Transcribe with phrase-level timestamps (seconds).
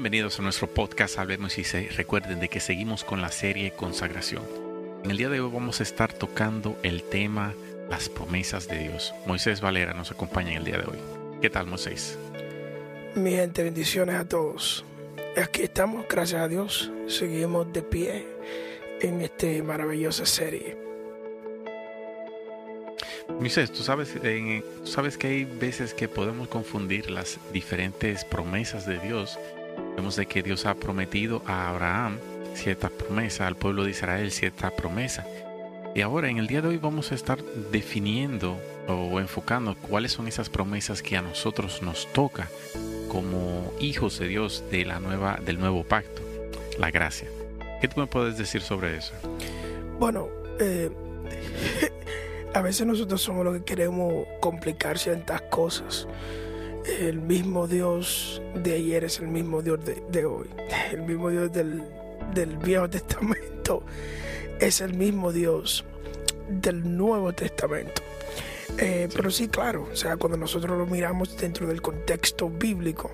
[0.00, 4.42] Bienvenidos a nuestro podcast Hablemos y se recuerden de que seguimos con la serie Consagración.
[5.04, 7.52] En el día de hoy vamos a estar tocando el tema
[7.90, 9.12] las promesas de Dios.
[9.26, 10.98] Moisés Valera nos acompaña en el día de hoy.
[11.42, 12.18] ¿Qué tal, Moisés?
[13.14, 14.86] Mi gente, bendiciones a todos.
[15.36, 16.90] Aquí estamos, gracias a Dios.
[17.06, 18.26] Seguimos de pie
[19.02, 20.78] en esta maravillosa serie.
[23.38, 28.98] Moisés, ¿tú sabes, eh, sabes que hay veces que podemos confundir las diferentes promesas de
[28.98, 29.38] Dios
[29.96, 32.18] Vemos de que Dios ha prometido a Abraham
[32.54, 35.26] cierta promesa, al pueblo de Israel cierta promesa.
[35.94, 38.56] Y ahora en el día de hoy vamos a estar definiendo
[38.86, 42.48] o enfocando cuáles son esas promesas que a nosotros nos toca
[43.08, 46.22] como hijos de Dios de la nueva, del nuevo pacto,
[46.78, 47.28] la gracia.
[47.80, 49.12] ¿Qué tú me puedes decir sobre eso?
[49.98, 50.28] Bueno,
[50.60, 50.90] eh,
[52.54, 56.06] a veces nosotros somos los que queremos complicar ciertas cosas
[56.84, 60.48] el mismo Dios de ayer es el mismo Dios de, hoy.
[60.92, 61.82] El mismo Dios del,
[62.62, 63.82] Viejo Testamento
[64.58, 65.84] es el mismo Dios
[66.48, 68.02] del Nuevo Testamento.
[68.78, 73.10] Eh, pero sí, claro, o sea, cuando nosotros lo miramos dentro del contexto bíblico,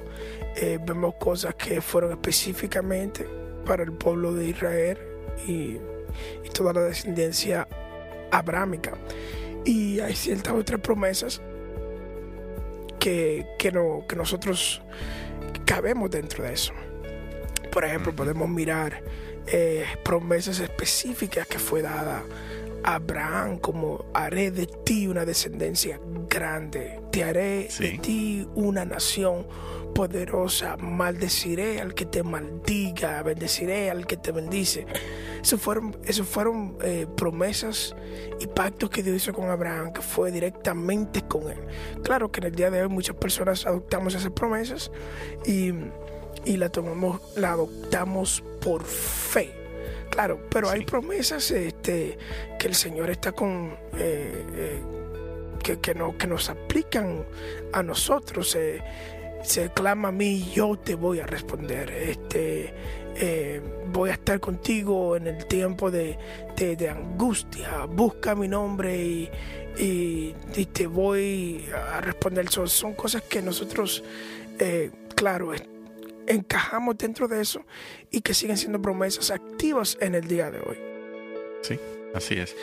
[0.56, 3.26] eh, vemos cosas que fueron específicamente
[3.64, 4.98] para el pueblo de Israel
[5.46, 5.78] y,
[6.44, 7.66] y toda la descendencia
[8.30, 8.96] abrámica.
[9.64, 11.40] Y hay ciertas otras promesas
[13.06, 14.82] que, no, que nosotros
[15.64, 16.72] cabemos dentro de eso.
[17.70, 19.02] Por ejemplo, podemos mirar
[19.46, 22.24] eh, promesas específicas que fue dada
[22.82, 29.46] a Abraham, como haré de ti una descendencia grande, te haré de ti una nación
[29.96, 34.86] poderosa, maldeciré al que te maldiga, bendeciré al que te bendice.
[35.40, 35.96] Eso fueron,
[36.28, 37.96] fueron eh, promesas
[38.38, 41.58] y pactos que Dios hizo con Abraham, que fue directamente con él.
[42.02, 44.90] Claro que en el día de hoy muchas personas adoptamos esas promesas
[45.46, 45.72] y,
[46.44, 49.50] la tomamos, la adoptamos por fe.
[50.10, 52.18] Claro, pero hay promesas este,
[52.58, 53.76] que el Señor está con...
[53.96, 54.82] Eh, eh,
[55.62, 57.24] que, que, no, que nos aplican
[57.72, 58.56] a nosotros
[59.46, 61.90] se clama a mí, yo te voy a responder.
[61.90, 62.74] Este,
[63.16, 63.62] eh,
[63.92, 66.18] voy a estar contigo en el tiempo de,
[66.90, 67.84] angustia.
[67.86, 69.30] Busca mi nombre
[69.78, 70.34] y,
[70.72, 72.48] te voy a responder.
[72.48, 74.02] Son, son cosas que nosotros,
[74.58, 75.52] eh, claro,
[76.26, 77.64] encajamos dentro de eso
[78.10, 80.78] y que siguen siendo promesas activas en el día de hoy.
[81.62, 81.78] Sí,
[82.14, 82.54] así es.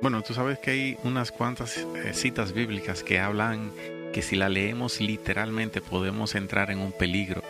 [0.00, 3.70] Bueno, tú sabes que hay unas cuantas eh, citas bíblicas que hablan
[4.12, 7.42] que si la leemos literalmente podemos entrar en un peligro,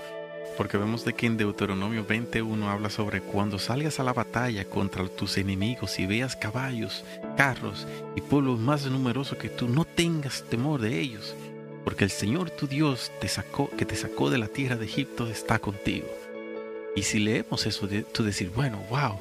[0.56, 5.06] porque vemos de que en Deuteronomio 21 habla sobre cuando salgas a la batalla contra
[5.08, 7.04] tus enemigos y veas caballos,
[7.36, 11.34] carros y pueblos más numerosos que tú, no tengas temor de ellos,
[11.84, 15.26] porque el Señor tu Dios te sacó, que te sacó de la tierra de Egipto
[15.26, 16.06] está contigo.
[16.94, 19.20] Y si leemos eso, tú decir, bueno, wow,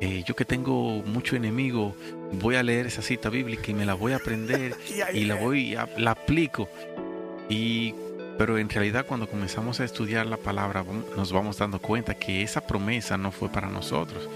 [0.00, 1.94] eh, yo que tengo mucho enemigo,
[2.32, 4.74] voy a leer esa cita bíblica y me la voy a aprender
[5.12, 6.68] y la voy a, la aplico.
[7.48, 7.94] Y
[8.38, 10.82] pero en realidad cuando comenzamos a estudiar la palabra
[11.14, 14.26] nos vamos dando cuenta que esa promesa no fue para nosotros.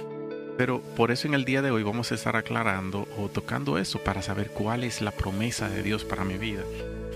[0.58, 3.98] Pero por eso en el día de hoy vamos a estar aclarando o tocando eso
[4.04, 6.62] para saber cuál es la promesa de Dios para mi vida.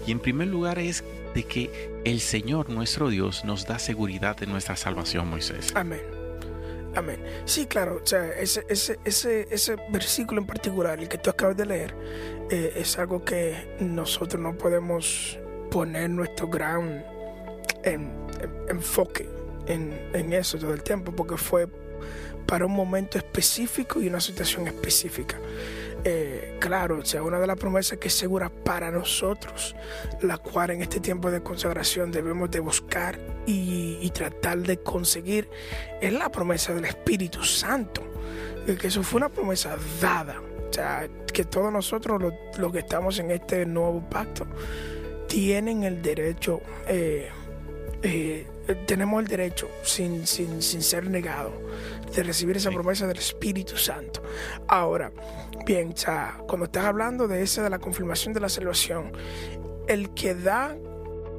[0.06, 1.04] Y en primer lugar es
[1.34, 5.72] de que el Señor nuestro Dios nos da seguridad de nuestra salvación, Moisés.
[5.76, 6.17] Amén.
[6.94, 7.22] Amén.
[7.44, 11.56] Sí, claro, o sea, ese, ese, ese, ese versículo en particular, el que tú acabas
[11.56, 11.94] de leer,
[12.50, 15.38] eh, es algo que nosotros no podemos
[15.70, 17.04] poner nuestro gran
[18.68, 19.28] enfoque
[19.66, 21.68] en, eso todo el tiempo, porque fue
[22.46, 25.36] para un momento específico y una situación específica.
[26.04, 29.74] Eh, claro, o sea, una de las promesas que es segura para nosotros,
[30.22, 33.18] la cual en este tiempo de consagración debemos de buscar
[33.50, 35.48] y, tratar de conseguir,
[36.00, 38.02] es la promesa del Espíritu Santo.
[38.66, 40.40] Que eso fue una promesa dada.
[40.68, 42.22] O sea, que todos nosotros,
[42.58, 44.46] los que estamos en este nuevo pacto,
[45.26, 47.30] tienen el derecho, eh,
[48.02, 48.46] eh,
[48.86, 51.52] tenemos el derecho, sin, sin, sin, ser negado,
[52.14, 54.22] de recibir esa promesa del Espíritu Santo.
[54.66, 55.10] Ahora,
[55.64, 55.94] bien,
[56.46, 59.12] cuando estás hablando de esa, de la confirmación de la salvación,
[59.86, 60.76] el que da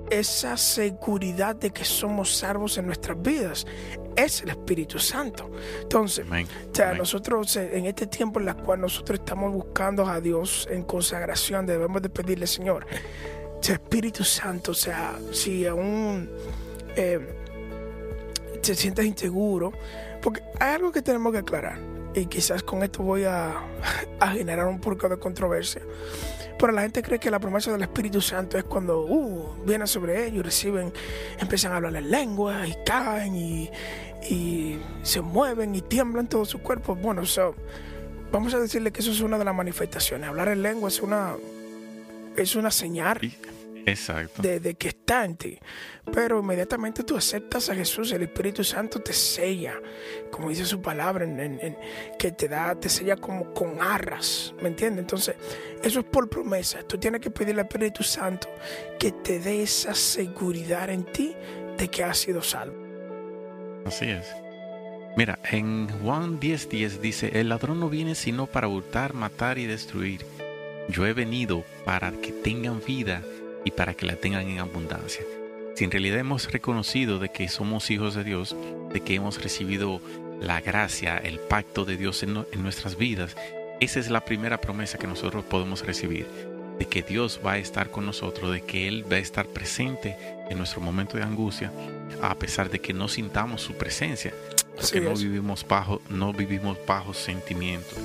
[0.09, 3.65] esa seguridad de que somos salvos en nuestras vidas
[4.15, 5.49] es el Espíritu Santo.
[5.81, 6.25] Entonces,
[6.97, 12.01] nosotros en este tiempo en el cual nosotros estamos buscando a Dios en consagración, debemos
[12.01, 12.85] de pedirle, Señor,
[13.67, 16.29] Espíritu Santo, o sea, si aún
[16.95, 17.19] eh,
[18.61, 19.73] te sientes inseguro,
[20.21, 21.98] porque hay algo que tenemos que aclarar.
[22.15, 23.53] Y quizás con esto voy a,
[24.19, 25.81] a generar un poco de controversia.
[26.57, 30.27] Pero la gente cree que la promesa del Espíritu Santo es cuando uh, viene sobre
[30.27, 30.91] ellos, reciben,
[31.39, 33.69] empiezan a hablar en lengua y caen y,
[34.29, 36.95] y se mueven y tiemblan todo su cuerpo.
[36.95, 37.55] Bueno, so,
[38.31, 40.27] vamos a decirle que eso es una de las manifestaciones.
[40.27, 41.35] Hablar en lengua es una,
[42.35, 43.19] es una señal
[43.89, 44.41] Exacto.
[44.41, 45.57] De, que está en ti.
[46.11, 49.75] Pero inmediatamente tú aceptas a Jesús, el Espíritu Santo te sella,
[50.31, 51.77] como dice su palabra, en,
[52.17, 55.01] que te da, te sella como con arras, ¿me entiendes?
[55.01, 55.35] Entonces,
[55.83, 56.83] eso es por promesa.
[56.83, 58.47] Tú tienes que pedirle al Espíritu Santo
[58.97, 61.35] que te dé esa seguridad en ti
[61.77, 62.75] de que has sido salvo.
[63.85, 64.25] Así es.
[65.15, 70.25] Mira, en Juan 10:10 dice, el ladrón no viene sino para hurtar, matar y destruir.
[70.89, 73.21] Yo he venido para que tengan vida
[73.65, 75.23] y para que la tengan en abundancia.
[75.75, 78.55] Si en realidad hemos reconocido de que somos hijos de Dios,
[78.91, 80.01] de que hemos recibido
[80.41, 83.35] la gracia, el pacto de Dios en, nuestras vidas,
[83.79, 86.27] esa es la primera promesa que nosotros podemos recibir,
[86.77, 90.17] de que Dios va a estar con nosotros, de que Él va a estar presente
[90.49, 91.71] en nuestro momento de angustia,
[92.21, 94.33] a pesar de que no sintamos su presencia,
[94.75, 97.97] porque no vivimos bajo, no vivimos bajo sentimientos.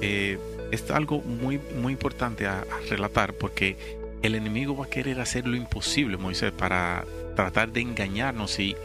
[0.00, 0.38] Eh,
[0.70, 5.56] es algo muy, muy importante a relatar porque el enemigo va a querer hacer lo
[5.56, 8.76] imposible, Moisés, para tratar de engañarnos y,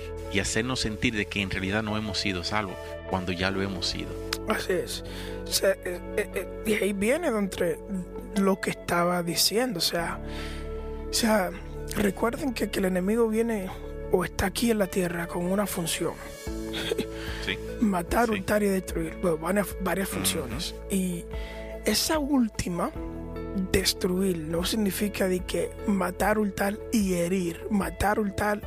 [0.42, 2.76] hacernos sentir de que en realidad no hemos sido salvos
[3.10, 4.10] cuando ya lo hemos sido.
[4.50, 5.02] Así es.
[5.64, 7.80] Eh, eh, eh, y ahí viene entre
[8.36, 9.78] lo que estaba diciendo.
[9.78, 10.20] O sea,
[11.10, 11.52] o sea
[11.96, 13.70] recuerden que, el enemigo viene
[14.12, 16.16] o está aquí en la tierra con una función.
[17.80, 19.18] Matar, hurtar y destruir.
[19.82, 20.76] varias, funciones.
[20.90, 21.24] Y
[21.86, 22.92] esa última
[23.72, 28.62] destruir no significa de que matar, hurtar y herir, matar, hurtar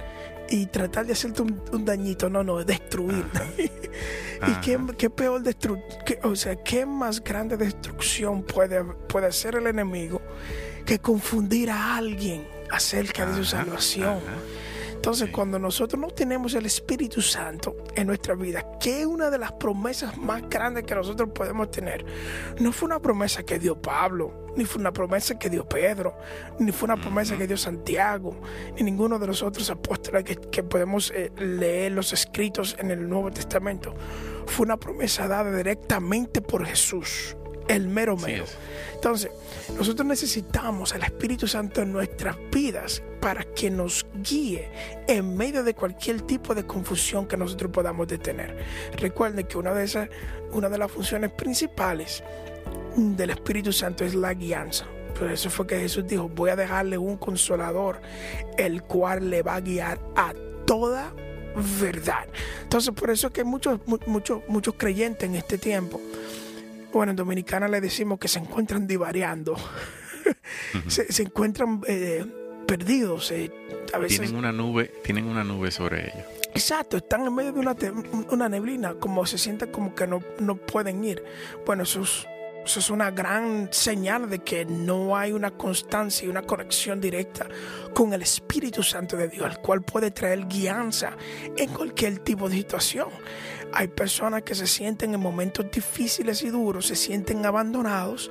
[0.50, 3.24] y tratar de hacerte un, dañito, no, no, destruir.
[4.46, 5.82] ¿Y qué, qué, peor destruir?
[6.22, 10.22] O sea, qué más grande destrucción puede, puede hacer el enemigo
[10.86, 14.20] que confundir a alguien acerca de su salvación?
[15.08, 19.38] Entonces, cuando nosotros no tenemos el Espíritu Santo en nuestra vida, que es una de
[19.38, 22.04] las promesas más grandes que nosotros podemos tener,
[22.60, 26.18] no fue una promesa que dio Pablo, ni fue una promesa que dio Pedro,
[26.58, 28.38] ni fue una promesa que dio Santiago,
[28.76, 33.30] ni ninguno de los otros apóstoles que, podemos eh, leer los escritos en el Nuevo
[33.30, 33.94] Testamento.
[34.44, 37.34] Fue una promesa dada directamente por Jesús
[37.68, 38.44] el mero mero.
[38.94, 39.30] Entonces,
[39.76, 44.70] nosotros necesitamos al Espíritu Santo en nuestras vidas para que nos guíe
[45.06, 48.56] en medio de cualquier tipo de confusión que nosotros podamos tener.
[48.96, 50.08] Recuerden que una de esas,
[50.52, 52.24] una de las funciones principales
[52.96, 54.86] del Espíritu Santo es la guianza.
[55.16, 58.00] Por eso fue que Jesús dijo, voy a dejarle un consolador,
[58.56, 60.32] el cual le va a guiar a
[60.64, 61.12] toda
[61.80, 62.26] verdad.
[62.62, 66.00] Entonces, por eso es que muchos, muchos, muchos creyentes en este tiempo
[66.92, 69.56] bueno, en Dominicana le decimos que se encuentran divariando,
[70.88, 72.24] se, encuentran eh,
[72.66, 73.30] perdidos.
[73.30, 73.50] Eh,
[73.92, 74.20] a veces...
[74.20, 76.26] Tienen una nube, tienen una nube sobre ellos.
[76.54, 77.76] Exacto, están en medio de una,
[78.30, 81.22] una neblina, como se sienten como que no, no pueden ir.
[81.66, 82.26] Bueno, es,
[82.68, 87.48] eso es una gran señal de que no hay una constancia y una conexión directa
[87.94, 91.16] con el Espíritu Santo de Dios, el cual puede traer guianza
[91.56, 93.08] en cualquier tipo de situación.
[93.72, 98.30] Hay personas que se sienten en momentos difíciles y duros, se sienten abandonados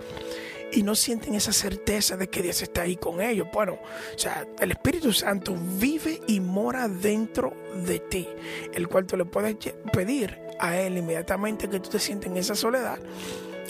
[0.72, 3.48] y no sienten esa certeza de que Dios está ahí con ellos.
[3.52, 7.54] Bueno, o sea, el Espíritu Santo vive y mora dentro
[7.88, 8.28] de ti,
[8.72, 9.56] el cual tú le puedes
[9.92, 13.00] pedir a Él inmediatamente que tú te sientes en esa soledad.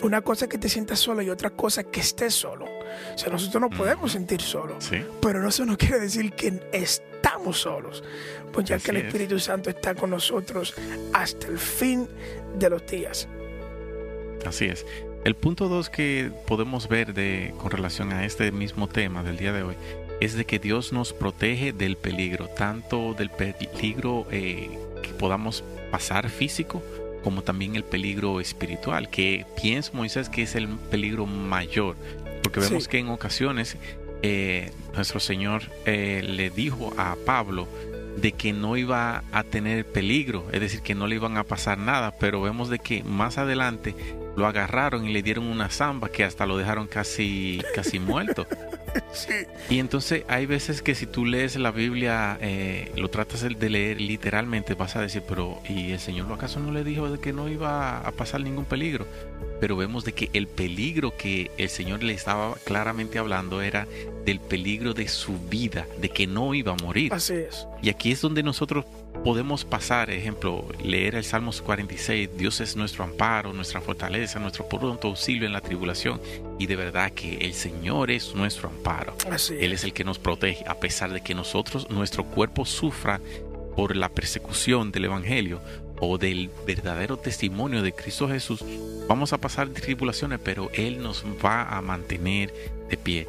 [0.03, 2.65] Una cosa es que te sientas solo y otra cosa es que estés solo.
[2.65, 4.89] O sea, nosotros no podemos sentir solos,
[5.21, 8.03] pero eso no quiere decir que estamos solos
[8.57, 10.73] pues ya que el Espíritu Santo está con nosotros
[11.13, 12.07] hasta el fin
[12.57, 13.27] de los días.
[14.45, 14.83] Así es.
[15.25, 19.53] El punto dos que podemos ver de, con relación a este mismo tema del día
[19.53, 19.75] de hoy
[20.21, 26.29] es de que Dios nos protege del peligro, tanto del peligro eh, que podamos pasar
[26.29, 26.81] físico
[27.23, 31.95] como también el peligro espiritual, que pienso Moisés que es el peligro mayor,
[32.43, 33.77] porque vemos que en ocasiones
[34.21, 37.67] eh, nuestro Señor eh, le dijo a Pablo
[38.17, 41.77] de que no iba a tener peligro, es decir, que no le iban a pasar
[41.77, 43.93] nada, pero vemos de que más adelante
[44.35, 48.47] lo agarraron y le dieron una zamba que hasta lo dejaron casi, casi muerto.
[49.69, 53.99] Y entonces hay veces que si tú lees la Biblia, eh, lo tratas de leer
[53.99, 57.49] literalmente, vas a decir, pero ¿y el Señor acaso no le dijo de que no
[57.49, 59.05] iba a pasar ningún peligro?
[59.59, 63.87] Pero vemos de que el peligro que el Señor le estaba claramente hablando era
[64.25, 67.13] del peligro de su vida, de que no iba a morir.
[67.13, 67.67] Así es.
[67.81, 68.85] Y aquí es donde nosotros
[69.23, 75.07] podemos pasar, ejemplo, leer el Salmos 46, Dios es nuestro amparo, nuestra fortaleza, nuestro pronto
[75.07, 76.21] auxilio en la tribulación.
[76.59, 79.15] Y de verdad que el Señor es nuestro amparo.
[79.59, 83.19] Él es el que nos protege, a pesar de que nosotros, nuestro cuerpo sufra
[83.75, 85.61] por la persecución del Evangelio
[85.99, 88.63] o del verdadero testimonio de Cristo Jesús,
[89.07, 92.53] vamos a pasar tribulaciones, pero Él nos va a mantener
[92.89, 93.27] de pie.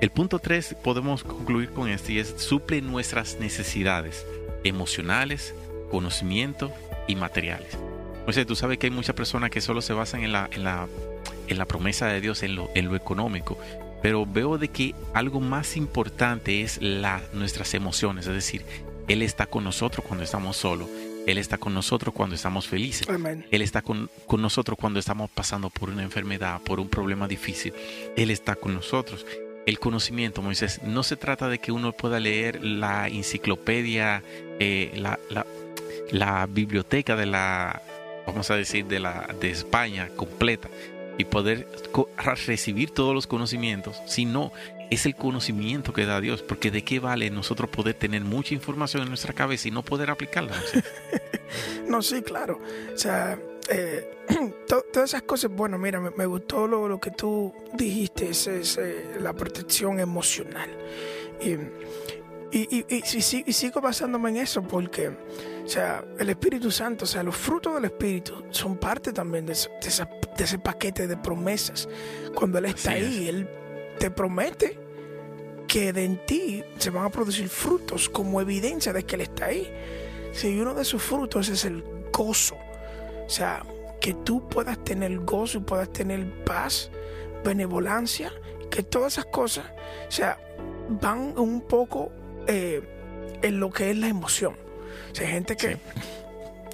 [0.00, 4.26] El punto 3 podemos concluir con este y es suple nuestras necesidades
[4.64, 5.54] emocionales,
[5.90, 6.72] conocimiento
[7.06, 7.76] y materiales.
[8.26, 10.64] O sea, tú sabes que hay muchas personas que solo se basan en la, en
[10.64, 10.88] la,
[11.48, 13.58] en la promesa de Dios, en lo, en lo económico,
[14.00, 18.64] pero veo de que algo más importante es la, nuestras emociones, es decir,
[19.08, 20.88] Él está con nosotros cuando estamos solos,
[21.26, 23.08] Él está con nosotros cuando estamos felices,
[23.50, 27.74] Él está con, con nosotros cuando estamos pasando por una enfermedad, por un problema difícil,
[28.16, 29.26] Él está con nosotros
[29.66, 30.80] el conocimiento, Moisés.
[30.82, 34.22] No se trata de que uno pueda leer la enciclopedia,
[34.58, 35.18] eh, la,
[36.10, 37.82] la, biblioteca de la,
[38.26, 40.68] vamos a decir, de, la, de España completa
[41.18, 41.68] y poder
[42.16, 44.52] recibir todos los conocimientos, sino
[44.90, 49.02] es el conocimiento que da Dios, porque de qué vale nosotros poder tener mucha información
[49.02, 50.54] en nuestra cabeza y no poder aplicarla.
[51.86, 52.60] no, sí, claro.
[52.92, 53.38] O sea,
[53.68, 54.10] eh,
[54.66, 59.32] todas esas cosas, bueno, mira, me, gustó lo, lo, que tú dijiste, es, eh, la
[59.32, 60.70] protección emocional.
[61.40, 61.52] Y,
[62.54, 67.22] y, y, y, sigo basándome en eso porque, o sea, el Espíritu Santo, o sea,
[67.22, 71.88] los frutos del Espíritu son parte también de, de, ese paquete de promesas.
[72.34, 73.48] Cuando Él está ahí, Él
[73.98, 74.78] te promete
[75.66, 79.46] que de en ti se van a producir frutos como evidencia de que Él está
[79.46, 79.72] ahí.
[80.32, 82.58] Si uno de sus frutos es el gozo,
[83.32, 83.64] sea,
[84.00, 86.90] que tú puedas tener gozo y puedas tener paz,
[87.44, 88.32] benevolencia,
[88.70, 89.64] que todas esas cosas,
[90.08, 90.38] o sea,
[90.88, 92.10] van un poco
[92.46, 92.82] eh,
[93.42, 94.54] en lo que es la emoción.
[95.10, 95.78] O sea, gente que,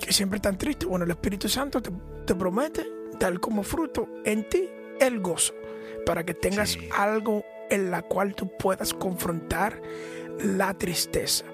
[0.01, 0.87] que siempre está triste.
[0.87, 2.87] Bueno, el Espíritu Santo te, promete
[3.19, 4.69] dar como fruto en ti
[5.01, 5.55] el gozo,
[6.07, 9.81] para que tengas algo en la cual tú puedas confrontar
[10.39, 11.45] la tristeza.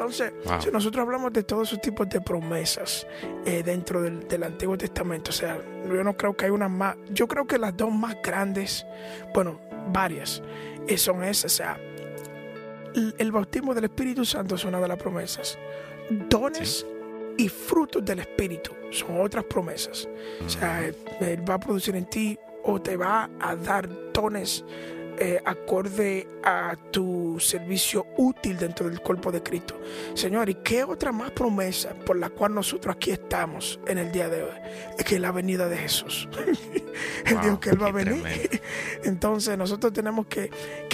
[0.00, 3.06] Entonces, si nosotros hablamos de todos esos tipos de promesas
[3.44, 7.28] eh, dentro del, Antiguo Testamento, o sea, yo no creo que hay una más, yo
[7.28, 8.86] creo que las dos más grandes,
[9.34, 9.60] bueno,
[9.92, 10.42] varias,
[10.88, 11.78] eh, son esas, o sea,
[13.18, 15.58] el, bautismo del Espíritu Santo es una de las promesas.
[16.30, 16.86] Dones
[17.36, 20.08] y frutos del Espíritu son otras promesas.
[20.42, 24.64] O sea, Él va a producir en ti o te va a dar dones
[25.18, 29.80] eh, acorde a tu servicio útil dentro del cuerpo de Cristo.
[30.14, 34.28] Señor, ¿y qué otra más promesa por la cual nosotros aquí estamos en el día
[34.28, 34.56] de hoy?
[34.98, 36.28] Es que es la venida de Jesús.
[37.26, 38.22] el Dios que Él va a venir.
[39.04, 40.50] Entonces nosotros tenemos que,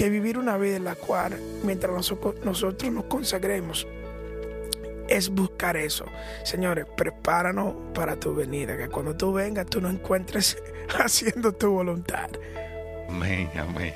[0.08, 3.86] vivir una vida en la cual, mientras nosotros, nosotros nos consagremos,
[5.08, 6.06] es buscar eso.
[6.44, 10.56] Señores, prepáranos para tu venida, que cuando tú vengas tú nos encuentres
[10.98, 12.30] haciendo tu voluntad.
[13.08, 13.94] Amén, amén.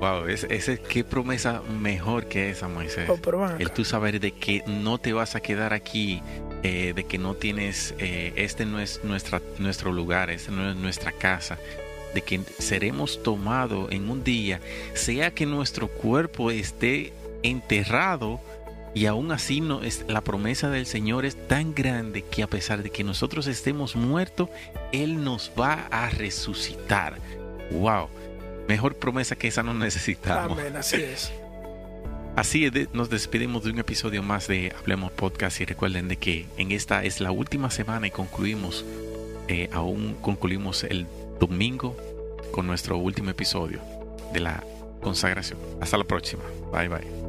[0.00, 3.08] Wow, ese, qué promesa mejor que esa, Moisés.
[3.10, 3.18] Oh,
[3.58, 6.22] el tú saber de que no te vas a quedar aquí,
[6.62, 10.76] eh, de que no tienes, eh, este no es nuestra, nuestro lugar, este no es
[10.76, 11.58] nuestra casa,
[12.14, 14.60] de que seremos tomados en un día,
[14.94, 18.40] sea que nuestro cuerpo esté enterrado
[18.94, 22.82] y aún así no, es, la promesa del Señor es tan grande que a pesar
[22.82, 24.48] de que nosotros estemos muertos,
[24.92, 27.18] Él nos va a resucitar.
[27.70, 28.08] Wow.
[28.70, 30.56] Mejor promesa que esa no necesitamos.
[30.56, 31.32] Amén, así es.
[32.36, 36.46] Así es, nos despedimos de un episodio más de Hablemos Podcast y recuerden de que
[36.56, 38.84] en esta es la última semana y concluimos,
[39.48, 41.08] eh, aún concluimos el
[41.40, 41.96] domingo
[42.52, 43.80] con nuestro último episodio
[44.32, 44.62] de la
[45.02, 45.58] consagración.
[45.80, 46.44] Hasta la próxima.
[46.72, 47.19] Bye bye.